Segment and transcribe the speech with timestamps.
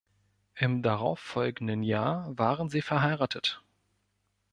[0.55, 3.61] Im darauffolgenden Jahr waren sie verheiratet.